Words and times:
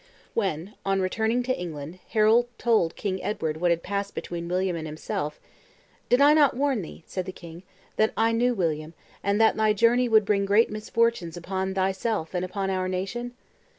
When, 0.33 0.73
on 0.83 0.99
returning 0.99 1.43
to 1.43 1.55
England, 1.55 1.99
Harold 2.09 2.47
told 2.57 2.95
King 2.95 3.21
Edward 3.21 3.57
what 3.57 3.69
had 3.69 3.83
passed 3.83 4.15
between 4.15 4.47
William 4.47 4.75
and 4.75 4.87
himself, 4.87 5.39
"Did 6.09 6.19
I 6.19 6.33
not 6.33 6.57
warn 6.57 6.81
thee," 6.81 7.03
said 7.05 7.25
the 7.27 7.31
king, 7.31 7.61
"that 7.97 8.11
I 8.17 8.31
knew 8.31 8.55
William, 8.55 8.95
and 9.23 9.39
that 9.39 9.55
thy 9.57 9.73
journey 9.73 10.09
would 10.09 10.25
bring 10.25 10.43
great 10.43 10.71
misfortunes 10.71 11.37
upon 11.37 11.75
thyself 11.75 12.33
and 12.33 12.43
upon 12.43 12.71
our 12.71 12.87
nation? 12.87 13.35